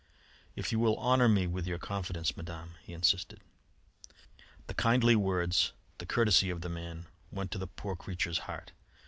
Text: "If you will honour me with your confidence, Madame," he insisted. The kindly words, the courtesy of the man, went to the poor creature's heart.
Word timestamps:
"If 0.55 0.71
you 0.71 0.79
will 0.79 0.97
honour 0.97 1.29
me 1.29 1.45
with 1.45 1.67
your 1.67 1.77
confidence, 1.77 2.35
Madame," 2.35 2.73
he 2.81 2.91
insisted. 2.91 3.39
The 4.65 4.73
kindly 4.73 5.15
words, 5.15 5.73
the 5.99 6.07
courtesy 6.07 6.49
of 6.49 6.61
the 6.61 6.69
man, 6.69 7.05
went 7.29 7.51
to 7.51 7.59
the 7.59 7.67
poor 7.67 7.95
creature's 7.95 8.39
heart. 8.49 8.71